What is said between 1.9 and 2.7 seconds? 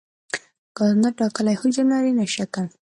لري نه شکل.